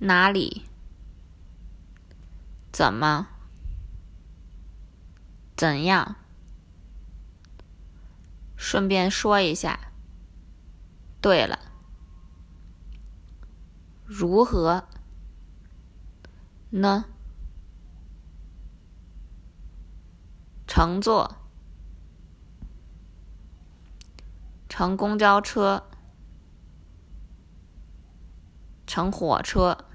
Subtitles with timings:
[0.00, 0.62] 哪里？
[2.70, 3.28] 怎么？
[5.56, 6.14] 怎样？
[8.56, 9.92] 顺便说一下。
[11.20, 11.58] 对了，
[14.04, 14.88] 如何
[16.70, 17.06] 呢？
[20.68, 21.36] 乘坐，
[24.68, 25.88] 乘公交车，
[28.86, 29.87] 乘火车，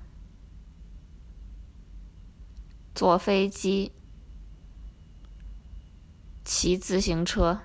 [3.04, 3.92] 坐飞机，
[6.46, 7.60] 骑自行车。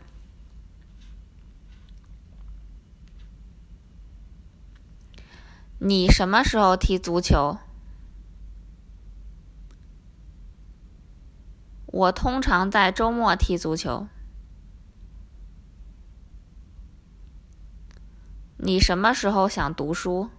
[5.79, 7.59] 你什么时候踢足球？
[11.87, 14.09] 我通常在周末踢足球。
[18.57, 20.31] 你什么时候想读书？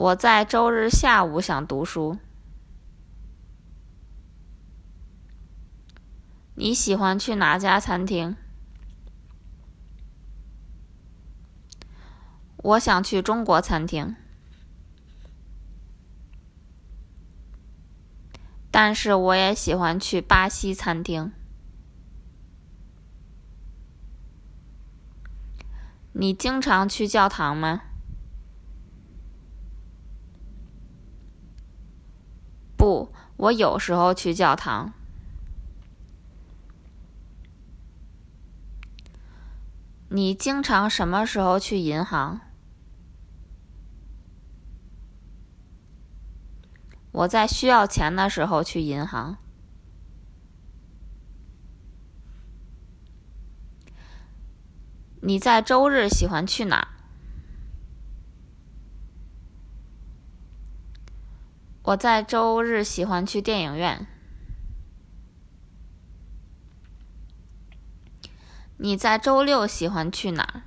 [0.00, 2.16] 我在周日下午想读书。
[6.54, 8.34] 你喜欢去哪家餐厅？
[12.56, 14.16] 我想去中国餐厅，
[18.70, 21.30] 但是我也喜欢去巴西餐厅。
[26.12, 27.82] 你经常去教堂吗？
[32.80, 34.90] 不，我有时候去教堂。
[40.08, 42.40] 你经常什么时候去银行？
[47.12, 49.36] 我在需要钱的时候去银行。
[55.20, 56.88] 你在周日喜欢去哪？
[61.82, 64.06] 我在周日喜欢去电影院。
[68.76, 70.62] 你在周六喜欢去哪儿？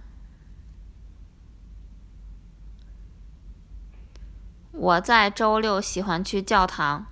[4.71, 7.05] 我在周六喜欢去教堂。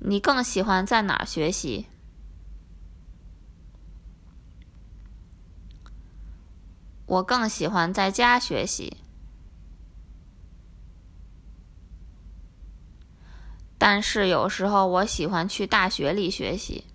[0.00, 1.86] 你更喜欢在哪儿学习？
[7.12, 8.96] 我更喜欢在家学习，
[13.76, 16.86] 但是有时候我喜欢去大学里学习。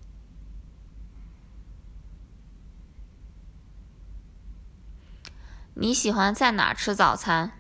[5.76, 7.52] 你喜欢在哪儿吃早餐？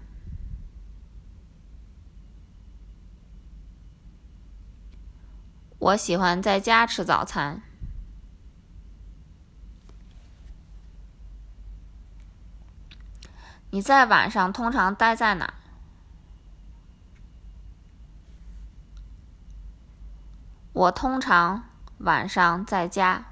[5.78, 7.67] 我喜欢在家吃早餐。
[13.70, 15.54] 你在晚上通常待在哪？
[20.74, 21.64] 我通常
[21.98, 23.26] 晚上在家。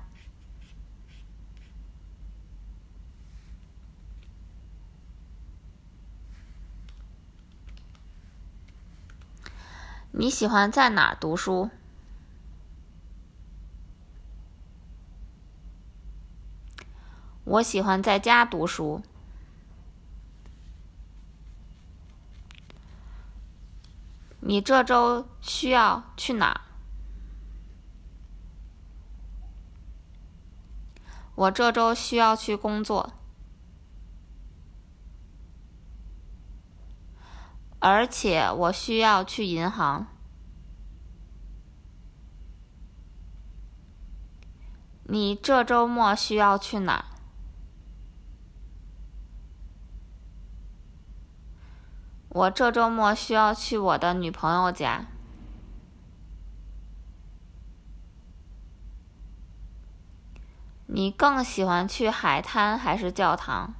[10.11, 11.69] 你喜欢在哪读书？
[17.43, 19.03] 我喜欢在家读书。
[24.47, 26.61] 你这周需要去哪儿？
[31.33, 33.11] 我这周需要去工作，
[37.79, 40.05] 而且我需要去银行。
[45.05, 47.05] 你这周末需要去哪儿？
[52.35, 55.05] 我这周末需要去我的女朋友家。
[60.87, 63.75] 你更喜欢去海滩还是教堂？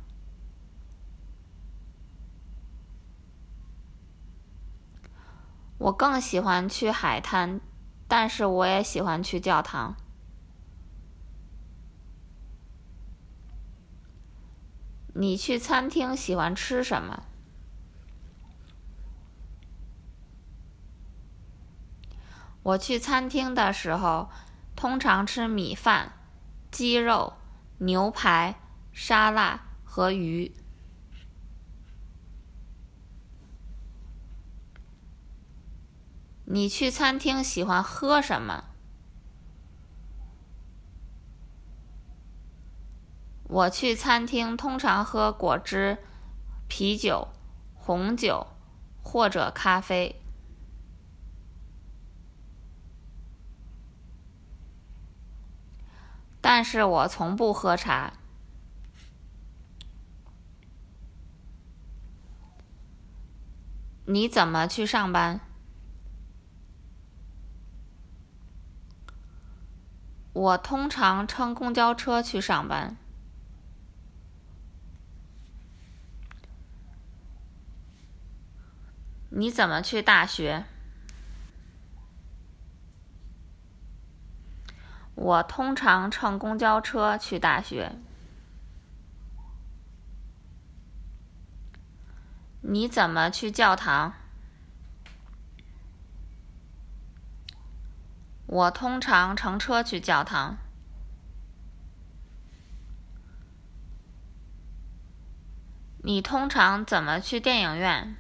[5.78, 7.60] 我更喜欢去海滩，
[8.08, 9.98] 但是我也喜欢去教堂。
[15.14, 17.24] 你去餐厅喜欢吃什么？
[22.66, 24.28] 我去餐厅的时候，
[24.76, 26.14] 通常吃米饭、
[26.72, 27.34] 鸡肉、
[27.78, 28.60] 牛排、
[28.92, 30.52] 沙拉和鱼。
[36.46, 38.64] 你去餐厅喜欢喝什么？
[43.44, 46.00] 我去餐厅通常喝果汁、
[46.68, 47.28] 啤酒、
[47.76, 48.48] 红酒
[49.04, 50.20] 或者咖啡。
[56.48, 58.14] 但是我从不喝茶。
[64.06, 65.40] 你怎么去上班？
[70.34, 72.96] 我通常乘公交车去上班。
[79.32, 80.66] 你怎么去大学？
[85.26, 87.94] 我通常乘公交车去大学。
[92.62, 94.14] 你怎么去教堂？
[98.46, 100.58] 我通常乘车去教堂。
[106.04, 108.16] 你通常怎么去电影院？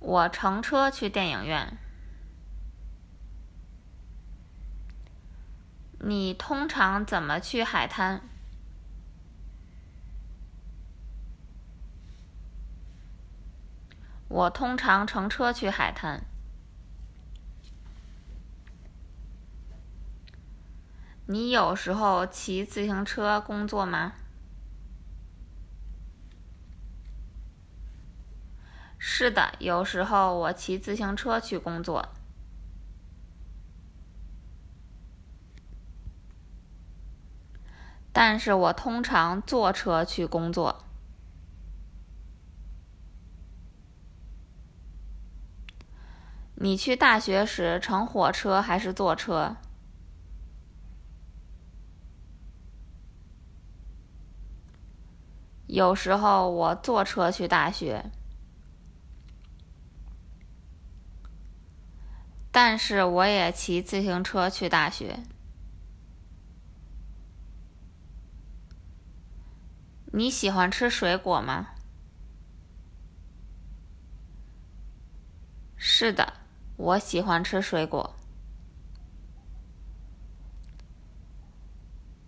[0.00, 1.78] 我乘车去电影院。
[6.04, 8.20] 你通常怎么去海滩？
[14.26, 16.24] 我通常乘车去海滩。
[21.26, 24.14] 你有时候骑自行车工作吗？
[28.98, 32.08] 是的，有时候我骑自行车去工作。
[38.12, 40.84] 但是我通常坐车去工作。
[46.56, 49.56] 你去大学时乘火车还是坐车？
[55.66, 58.10] 有时候我坐车去大学，
[62.52, 65.20] 但是我也骑自行车去大学。
[70.14, 71.68] 你喜欢吃水果吗？
[75.76, 76.34] 是的，
[76.76, 78.14] 我喜欢吃水果。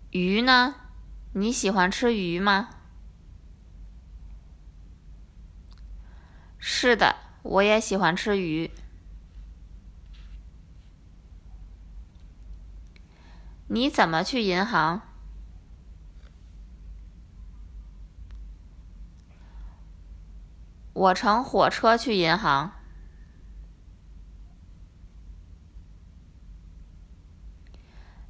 [0.09, 0.75] 鱼呢？
[1.33, 2.69] 你喜欢吃鱼吗？
[6.57, 8.71] 是的，我也喜欢吃鱼。
[13.67, 15.01] 你怎么去银行？
[20.95, 22.71] 我乘火车去银行。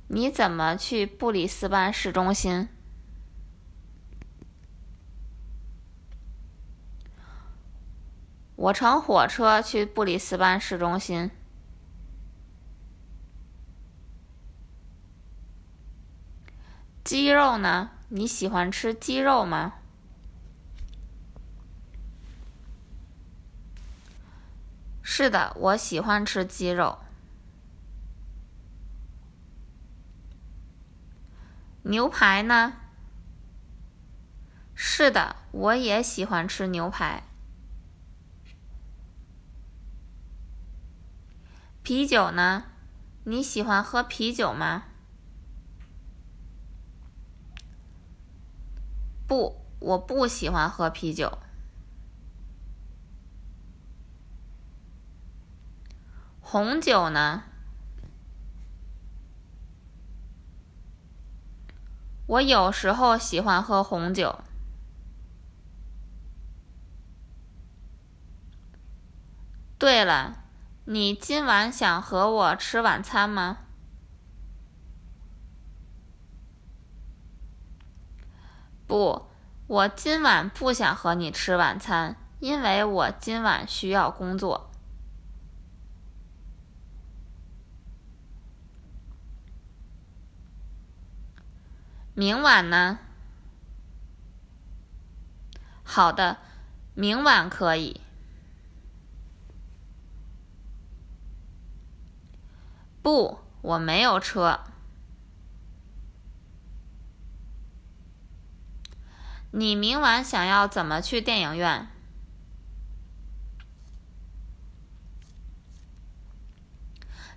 [0.07, 2.67] 你怎么去布里斯班市中心？
[8.55, 11.29] 我乘火车去布里斯班市中心。
[17.03, 17.91] 鸡肉呢？
[18.09, 19.75] 你喜欢吃鸡肉吗？
[25.17, 26.97] 是的，我喜欢吃鸡肉。
[31.83, 32.73] 牛排呢？
[34.73, 37.23] 是的，我也喜欢吃牛排。
[41.81, 42.65] 啤酒呢？
[43.23, 44.83] 你喜欢喝啤酒吗？
[49.25, 51.37] 不，我不喜欢喝啤酒。
[56.47, 57.41] 红酒呢？
[62.27, 64.43] 我有时候喜欢喝红酒。
[69.79, 70.43] 对了，
[70.85, 73.57] 你今晚想和我吃晚餐吗？
[78.85, 79.25] 不，
[79.65, 84.69] 我今晚不想和你吃晚餐，因为我今晚需要工作。
[92.17, 92.99] 明晚呢？
[95.83, 96.37] 好的，
[96.93, 97.99] 明晚可以。
[103.01, 104.61] 不，我没有车。
[109.51, 111.89] 你明晚想要怎么去电影院？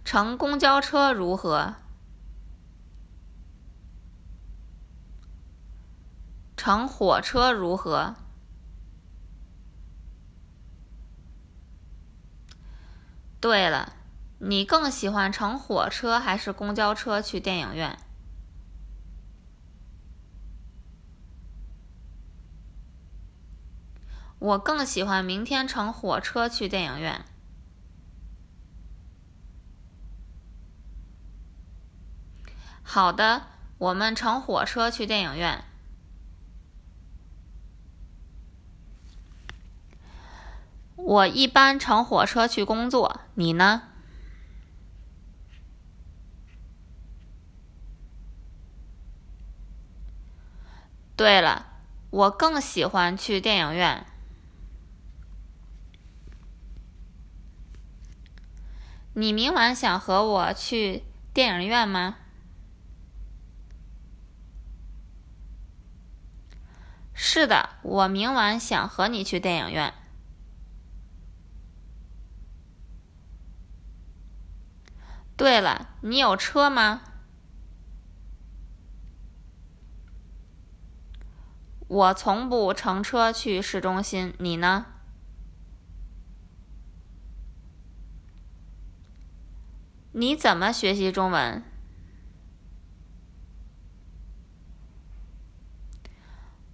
[0.05, 1.75] 乘公交车如何？
[6.59, 8.17] 乘火车如何？
[13.41, 13.93] 对了，
[14.41, 17.97] 你更喜欢乘火车还是公交车去电影院？
[24.41, 27.25] 我更喜欢明天乘火车去电影院。
[32.83, 33.47] 好的，
[33.79, 35.65] 我们乘火车去电影院。
[40.99, 43.83] 我一般乘火车去工作，你呢？
[51.17, 51.67] 对了，
[52.11, 54.07] 我更喜欢去电影院。
[59.14, 62.17] 你明晚想和我去电影院吗？
[67.14, 69.93] 是的，我明晚想和你去电影院。
[75.38, 77.02] 对了，你有车吗？
[81.87, 84.87] 我从不乘车去市中心，你呢？
[90.11, 91.62] 你怎么学习中文？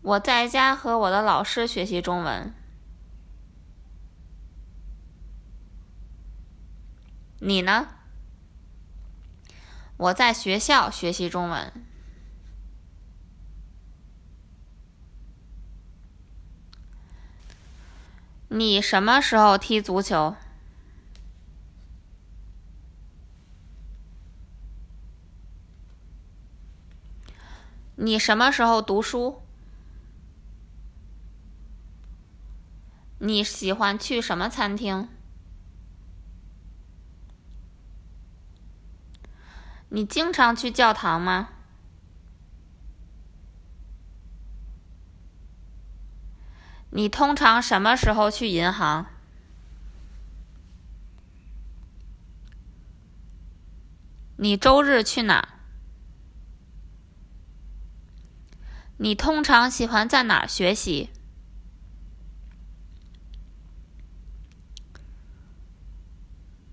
[0.01, 2.55] 我在家和我的老师学习中文。
[7.41, 7.94] 你呢？
[9.97, 11.73] 我在学校学习中文。
[18.49, 20.37] 你什么时候踢足球？
[27.97, 29.43] 你什么时候读书？
[33.19, 35.09] 你喜欢去什么餐厅？
[39.91, 41.51] 你经常去教堂吗？
[46.91, 49.07] 你通常什么时候去银行？
[54.37, 55.49] 你周日去哪？
[58.99, 61.11] 你通常喜欢在哪儿学习？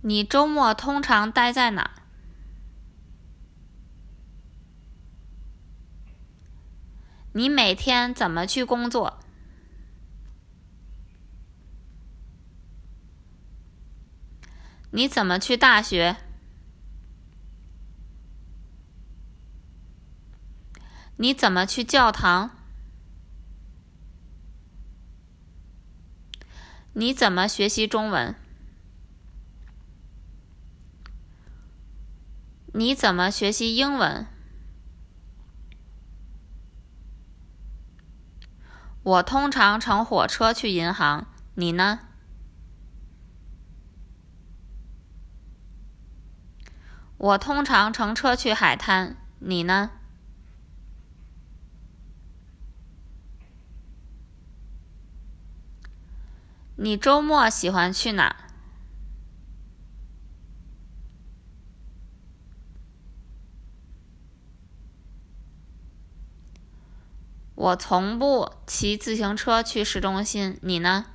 [0.02, 2.01] 你周末通常待在哪？
[7.34, 9.20] 你每天怎么去工作？
[14.92, 16.18] 你怎么去大学？
[21.16, 22.52] 你怎么去教堂？
[26.94, 28.36] 你怎么学习中文？
[32.74, 34.28] 你怎么学习英文？
[39.04, 42.02] 我通常乘火车去银行，你呢？
[47.18, 49.92] 我通常乘车去海滩，你呢？
[56.76, 58.51] 你周末喜欢去哪？
[67.62, 71.06] 我从不骑自行车去市中心，你呢？